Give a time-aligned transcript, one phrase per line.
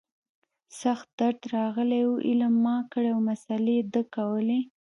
[0.81, 4.59] سخت درد راغلى و علم ما کړى او مسالې ده کولې.